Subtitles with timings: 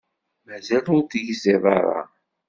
[0.47, 2.01] Mazal ur tegziḍ ara.